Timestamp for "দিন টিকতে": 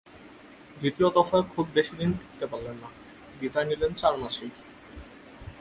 1.99-2.45